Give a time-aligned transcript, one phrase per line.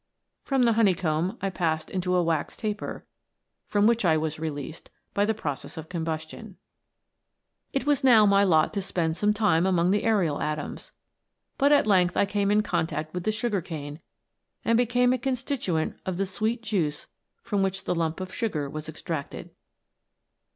[0.41, 3.05] From the honeycomb I passed into a wax taper,
[3.67, 6.57] from which I was released by the process of combustion.
[7.71, 10.91] "It was now my lot to spend some time among the aerial atoms;
[11.59, 13.99] but at length I came in contact with the sugar cane,
[14.65, 17.05] and became a constituent of the sweet juice
[17.43, 19.51] from which the lump of sugar was extracted.